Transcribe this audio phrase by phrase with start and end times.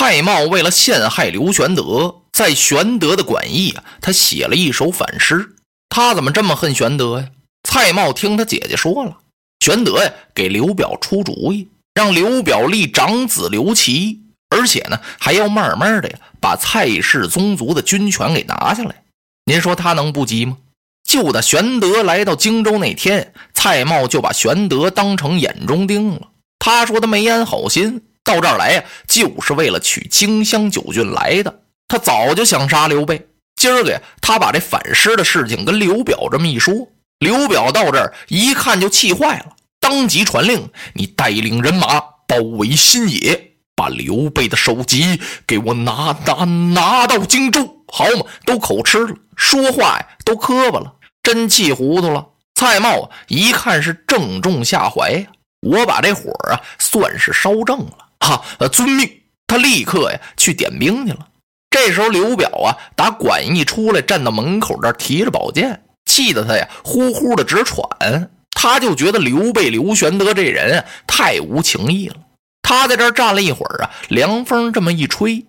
[0.00, 5.56] 蔡瑁为了陷害刘玄德，在玄德的馆驿啊，他写了一首反诗。
[5.90, 7.28] 他怎么这么恨玄德呀？
[7.64, 9.18] 蔡瑁听他姐姐说了，
[9.62, 19.02] 玄德呀给刘表出主意，让刘表立长子刘琦，而且呢还要慢慢的呀把蔡氏宗族的军权给拿下来。
[19.44, 20.56] 您说他能不急吗？
[21.06, 26.28] 就在玄德来到荆州那天，蔡瑁就把玄德当成眼中钉了。
[26.58, 31.62] 他说他没安好心，到这儿来呀，就是为了取荆襄九郡来的。
[31.88, 33.28] 他早就想杀刘备。
[33.56, 36.88] 今儿个呀，他把这反诗的事情跟刘表这么一说，
[37.18, 48.24] 刘表到这儿一看就气坏了，当即传令：你带领人马包围新野，把刘备的首级给我拿拿拿到荆州，好嘛？
[48.46, 50.94] 都口吃了，说话呀都磕巴了。
[51.22, 55.26] 真气糊涂了，蔡瑁一看是正中下怀呀，
[55.60, 58.42] 我把这火啊算是烧正了哈！
[58.68, 59.10] 遵命，
[59.46, 61.26] 他立刻呀去点兵去了。
[61.70, 68.30] 这时候刘表啊打馆驿出来，站到门口这儿提着宝剑，气得他呀呼呼的直喘。
[68.52, 72.16] 他就觉得刘备刘玄德这人啊太无情义了。
[72.62, 75.46] 他在这儿站了一会儿啊，凉风这么一吹，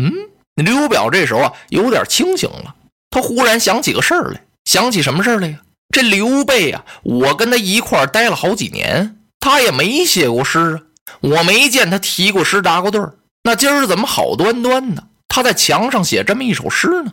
[0.00, 0.12] 嗯，
[0.54, 2.74] 刘表这时候啊有点清醒了，
[3.10, 4.42] 他忽然想起个事儿来。
[4.64, 5.58] 想起什么事来呀？
[5.92, 10.80] 这刘备呀，我跟他一块待了好几年，他也没写过诗啊，
[11.20, 13.14] 我没见他提过诗、答过对儿。
[13.42, 17.12] 那今儿怎么好端端的，他在墙上写这么一首诗呢？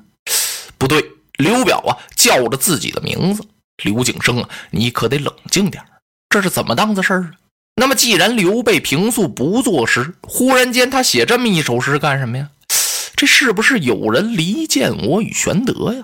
[0.77, 1.03] 不对，
[1.37, 3.43] 刘表啊，叫着自己的名字，
[3.83, 5.83] 刘景生啊，你可得冷静点
[6.29, 7.31] 这是怎么档子事儿啊？
[7.75, 12.49] 那么既然刘备平素不作诗，忽然间他写这么一首诗干什么呀？
[13.15, 16.03] 这是不是有人离间我与玄德呀？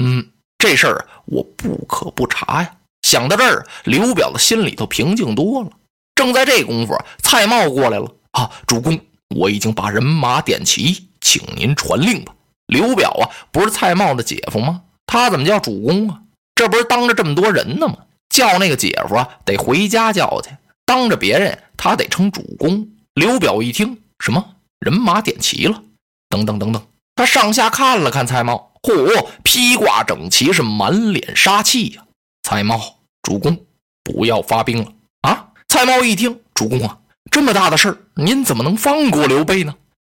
[0.00, 0.30] 嗯。
[0.60, 2.74] 这事儿我不可不查呀！
[3.02, 5.70] 想到这儿，刘表的心里头平静多了。
[6.18, 8.50] 正在这功夫，蔡瑁过来了啊！
[8.66, 8.98] 主公，
[9.36, 12.34] 我已经把人马点齐，请您传令吧。
[12.66, 14.82] 刘表啊，不是蔡瑁的姐夫吗？
[15.06, 16.22] 他怎么叫主公啊？
[16.56, 17.98] 这不是当着这么多人呢吗？
[18.28, 20.50] 叫那个姐夫啊，得回家叫去。
[20.84, 22.88] 当着别人，他得称主公。
[23.14, 24.44] 刘表一听，什么
[24.80, 25.80] 人马点齐了？
[26.28, 28.60] 等等等等，他上下看了看蔡瑁。
[28.82, 32.02] 嚯，披挂整齐，是满脸杀气呀！
[32.42, 33.56] 蔡瑁，主公，
[34.02, 35.50] 不要发兵了啊！
[35.68, 36.98] 蔡瑁一听，主公啊，
[37.30, 39.74] 这么大的事儿，您怎么能放过刘备呢？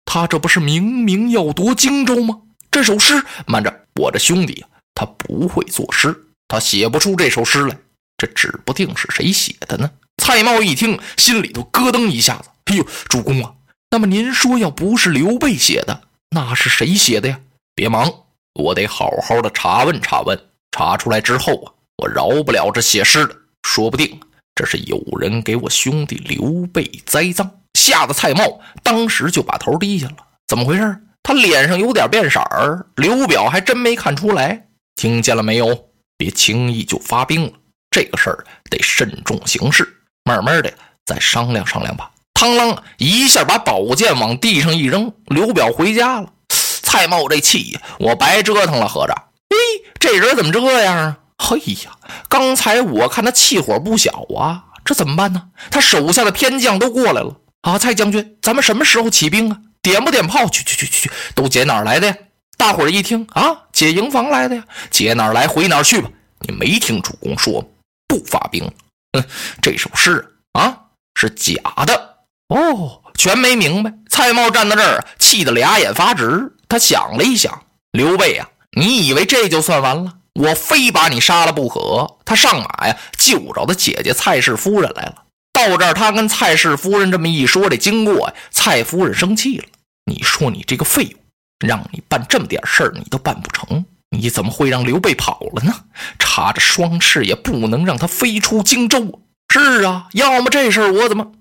[0.05, 2.39] 他这不是明明要夺荆州吗？
[2.69, 6.15] 这首诗，慢着，我这兄弟他不会作诗，
[6.47, 7.75] 他写不出这首诗来，
[8.15, 9.89] 这指不定是谁写的呢？
[10.21, 13.53] 蔡瑁一听，心里头咯噔一下子，哎呦，主公啊，
[13.89, 17.39] 那么您说，要不是刘备写的，那是谁写的呀？
[17.73, 18.13] 别忙。
[18.53, 20.39] 我得好好的查问查问，
[20.71, 24.19] 查出来之后啊，我饶不了这写诗的，说不定
[24.59, 27.49] 这是有人给我兄弟刘备栽赃。
[27.75, 30.17] 吓得蔡瑁当时就把头低下了。
[30.49, 31.01] 怎么回事？
[31.23, 32.85] 他脸上有点变色儿。
[32.97, 34.65] 刘表还真没看出来。
[34.97, 35.85] 听见了没有？
[36.17, 37.53] 别轻易就发兵了，
[37.89, 39.87] 这个事儿得慎重行事，
[40.25, 40.73] 慢慢的
[41.05, 42.11] 再商量商量吧。
[42.33, 46.33] 螳螂一下把宝剑往地上一扔，刘表回家了。
[46.49, 49.15] 蔡瑁这气呀，我白折腾了，合着。
[49.49, 49.55] 嘿，
[49.97, 51.17] 这人怎么这样啊？
[51.41, 55.49] 嘿呀，刚才我看他气火不小啊，这怎么办呢？
[55.71, 57.79] 他手下的偏将都过来了啊！
[57.79, 59.57] 蔡将军，咱们什么时候起兵啊？
[59.81, 60.47] 点不点炮？
[60.49, 62.15] 去去去去去，都解哪儿来的呀？
[62.57, 66.09] 大伙儿一听啊，解营房来的呀，解哪儿来回哪儿去吧。
[66.41, 67.63] 你没听主公说
[68.05, 68.69] 不发兵？
[69.13, 69.23] 哼，
[69.61, 70.77] 这首诗啊
[71.15, 72.17] 是假的
[72.49, 73.93] 哦，全没明白。
[74.09, 76.53] 蔡瑁站在这儿，气得俩眼发直。
[76.67, 80.13] 他想了一想，刘备啊，你以为这就算完了？
[80.33, 82.17] 我非把你杀了不可！
[82.23, 85.23] 他上马呀，就找他姐姐蔡氏夫人来了。
[85.51, 89.65] 到这儿，他跟蔡氏夫人这么一说这经过呀，蔡夫人生气了。
[90.05, 91.17] 你说你这个废物，
[91.65, 95.73] 让你办这么点事儿，你都办不成，你怎么会让刘备跑了呢？
[96.17, 99.21] 插着双翅也不能让他飞出荆州。
[99.51, 101.31] 是啊，要么这事儿我怎么……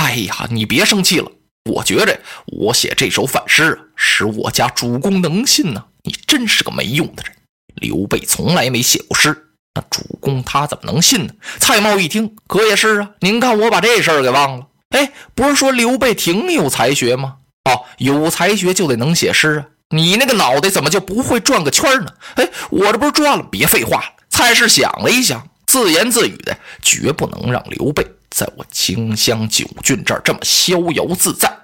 [0.00, 1.30] 哎呀，你别生气了。
[1.70, 5.84] 我觉着我写这首反诗啊，使我家主公能信呢。
[6.04, 7.32] 你真是个没用的人。
[7.74, 9.36] 刘备从来没写过诗，
[9.74, 11.32] 那主公他怎么能信呢？
[11.58, 13.10] 蔡瑁一听，可也是啊。
[13.20, 14.66] 您看我把这事儿给忘了。
[14.90, 17.36] 哎，不是说刘备挺有才学吗？
[17.64, 19.66] 哦，有才学就得能写诗啊。
[19.90, 22.12] 你那个脑袋怎么就不会转个圈呢？
[22.36, 23.46] 哎，我这不是转了？
[23.50, 24.04] 别废话了。
[24.28, 28.06] 蔡氏想了一想，自言自语的：绝不能让刘备。
[28.30, 31.54] 在我荆襄九郡这儿这么逍遥自在，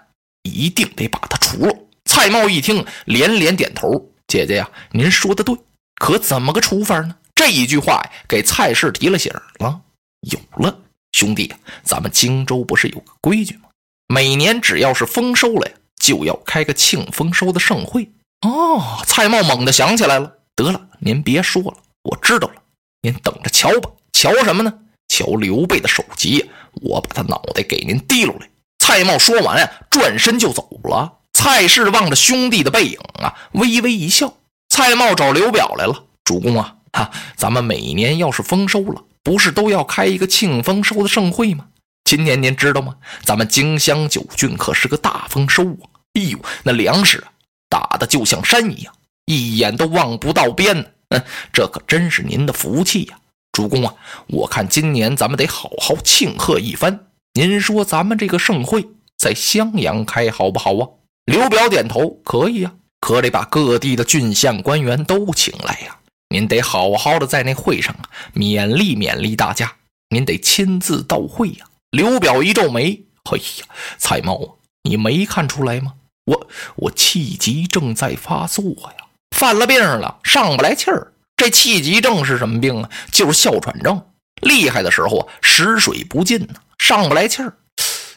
[0.42, 1.74] 一定得把他除了。
[2.04, 5.56] 蔡瑁一听，连连点头：“姐姐呀，您说的对，
[5.98, 9.80] 可怎么个除法呢？”这一句话呀，给蔡氏提了醒了。
[10.22, 10.76] 有了，
[11.12, 11.54] 兄弟，
[11.84, 13.68] 咱们荆州不是有个规矩吗？
[14.08, 18.10] 每年只要是丰收了呀，就要开个庆丰收的盛会。
[18.40, 20.32] 哦，蔡瑁猛地想起来了。
[20.56, 22.54] 得了，您别说了，我知道了。
[23.02, 24.74] 您等着瞧吧，瞧什么呢？
[25.06, 26.50] 瞧刘备的首级，
[26.82, 28.48] 我把他脑袋给您提溜来。
[28.80, 31.18] 蔡瑁说完呀，转身就走了。
[31.32, 34.34] 蔡氏望着兄弟的背影啊，微微一笑。
[34.78, 41.66] 蔡瑁找刘表来了，主公啊，哈，咱们每年要是丰收了，不是都要开一个庆丰收的盛会吗？
[42.04, 42.94] 今年您知道吗？
[43.24, 45.98] 咱们荆襄九郡可是个大丰收啊！
[46.14, 47.32] 哎呦，那粮食啊，
[47.68, 48.94] 打的就像山一样，
[49.26, 50.84] 一眼都望不到边呢。
[51.08, 53.18] 嗯，这可真是您的福气呀，
[53.50, 53.92] 主公啊！
[54.28, 57.06] 我看今年咱们得好好庆贺一番。
[57.32, 58.86] 您说咱们这个盛会
[59.16, 60.86] 在襄阳开好不好啊？
[61.24, 65.96] 刘表点头，可以呀，可得把各地的郡县官员都请来呀。
[66.30, 69.72] 您得好好的在那会上啊，勉励勉励大家。
[70.10, 71.66] 您得亲自到会呀。
[71.90, 73.66] 刘表一皱眉，哎呀，
[73.98, 75.94] 蔡瑁啊，你没看出来吗？
[76.26, 78.64] 我我气急正在发作
[78.98, 81.12] 呀，犯了病了，上不来气儿。
[81.36, 82.90] 这气急症是什么病啊？
[83.10, 84.02] 就是哮喘症。
[84.42, 87.56] 厉害的时候啊，食水不进呢，上不来气儿。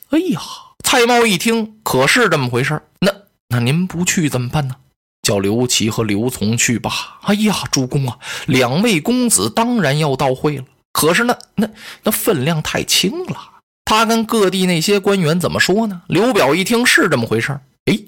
[0.10, 0.42] 哎呀！
[0.84, 3.10] 蔡瑁一听，可是这么回事那
[3.52, 4.76] 那您不去怎么办呢？
[5.22, 7.20] 叫刘琦和刘琮去吧。
[7.22, 8.18] 哎呀，主公啊，
[8.48, 10.64] 两位公子当然要到会了。
[10.92, 11.70] 可是那那
[12.04, 13.38] 那分量太轻了。
[13.86, 16.02] 他跟各地那些官员怎么说呢？
[16.08, 18.00] 刘表一听是这么回事儿哎，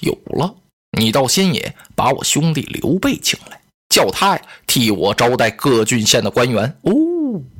[0.00, 0.54] 有了，
[0.96, 6.78] 你到新野把我兄弟刘备请来，叫他呀替我招待各郡县的官员。
[6.82, 6.92] 哦，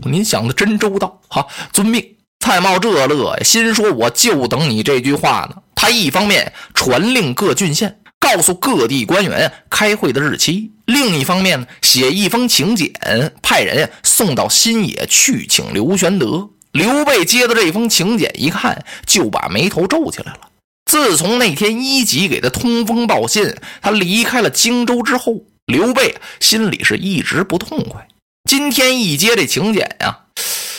[0.05, 1.21] 您想的真周到。
[1.29, 2.17] 好，遵命。
[2.41, 5.63] 蔡瑁这乐呀，心说我就等你这句话呢。
[5.83, 12.93] 他一方面传令各郡县，告诉各地官员开会的日期；另一方面呢，写一封请柬，
[13.43, 16.51] 派人送到新野去请刘玄德。
[16.71, 20.51] 刘备接到这封请柬一看，就把眉头皱起来了。
[20.89, 28.07] 自从那天一级给他通风报信，他离开了荆州之后，刘备心里是一直不痛快。
[28.49, 30.21] 今天一接这请柬呀。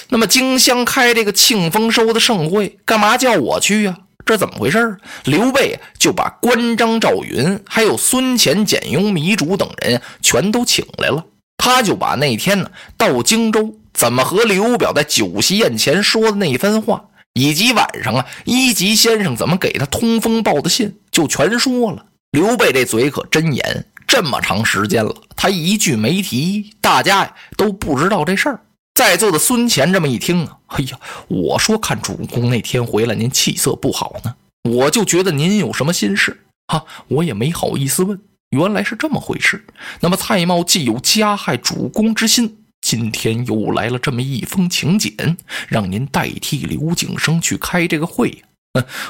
[0.07, 3.97] 那么荆襄开这个庆丰收的盛会，干嘛叫我去呀？
[4.25, 11.25] 这怎么回事刘备就把关张赵云，还有孙乾、简雍、糜竺等人全都请来了。
[11.57, 22.05] 他就把那天呢到荆州怎么和刘表在酒席宴前说的那番话，以及晚上啊一级先生怎么给他通风报的信，就全说了。
[22.31, 28.59] 刘备这嘴可真严，这么长时间了，他一句没提，大家呀都不知道这事儿。
[28.93, 34.35] 在座的孙乾这么一听啊，哎呀，我说看主公那天回来，您气色不好呢，
[34.69, 39.65] 我就觉得您有什么心事啊，我也没好意思问，原来是这么回事。
[39.99, 45.37] 那么蔡瑁既有加害主公之心，今天又来了这么一封请柬，
[45.67, 48.43] 让您代替刘景升去开这个会。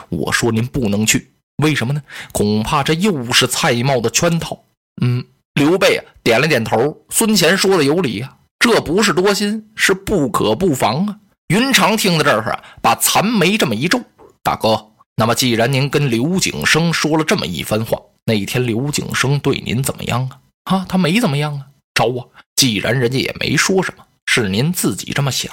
[0.10, 2.02] 我说您不能去，为什么呢？
[2.32, 4.64] 恐怕这又是蔡瑁的圈套。
[5.02, 5.26] 嗯，
[5.56, 8.38] 刘备啊点了点头，孙乾说的有理呀。
[8.64, 11.18] 这不是多心，是不可不防啊！
[11.50, 14.00] 云长听到这儿啊，把残眉这么一皱
[14.42, 20.40] ：“大哥，那么既然您跟刘景升说了这么一番话，那一天刘景升对您怎么样啊？
[20.78, 22.24] 啊，他没怎么样啊，招啊！
[22.56, 25.52] 既然人家也没说什么，是您自己这么想，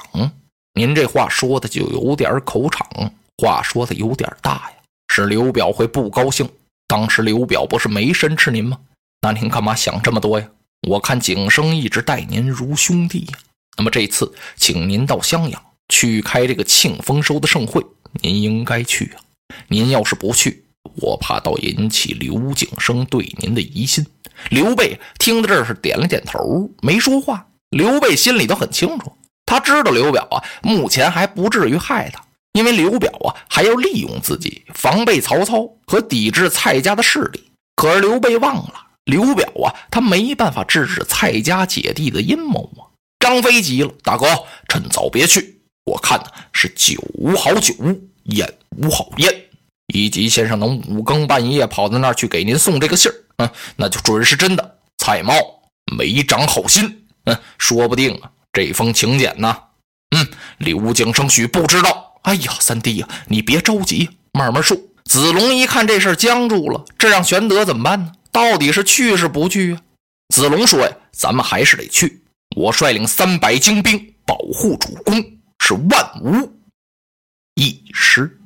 [0.73, 2.87] 您这话说的就有点口场，
[3.39, 4.73] 话说的有点大呀，
[5.09, 6.47] 是刘表会不高兴。
[6.87, 8.77] 当时刘表不是没申斥您吗？
[9.21, 10.47] 那您干嘛想这么多呀？”
[10.87, 13.37] 我看景生一直待您如兄弟呀，
[13.77, 17.85] 那么这次请您到襄阳去开这个庆丰收的盛会，
[18.21, 19.21] 您应该去啊。
[19.67, 24.03] 您要是不去，我怕倒引起刘景生对您的疑心。
[24.49, 27.45] 刘备听到这儿是点了点头，没说话。
[27.69, 32.23] 刘备心里都很清楚，他知道刘表啊，目前还不至于害他，
[32.53, 37.51] 因为刘表啊还要利用自己防备曹操和抵制蔡家的势力。
[37.75, 38.87] 可是刘备忘了。
[39.05, 42.85] 刘表啊，他没办法制止蔡家姐弟的阴谋啊！
[43.19, 44.25] 张飞急了：“大哥，
[44.67, 47.73] 趁早别去，我看呢是酒无好酒，
[48.25, 49.33] 烟无好烟。
[49.93, 54.77] 一级先生能五更半夜跑到那儿去给您送这个信儿，嗯，那就准是真的。
[54.97, 55.33] 蔡瑁
[55.95, 59.57] 没长好心，嗯，说不定啊，这封请柬呢，
[60.15, 60.27] 嗯，
[60.59, 62.19] 刘景生许不知道。
[62.21, 64.77] 哎呀，三弟呀，你别着急，慢慢说。
[65.05, 69.81] 子龙一看这事僵住了，这让玄德怎么办呢？”到底是去是不去啊？
[70.33, 72.23] 子龙说呀，咱们还是得去。
[72.55, 75.21] 我率领三百精兵保护主公，
[75.59, 76.51] 是万无
[77.55, 78.40] 一失。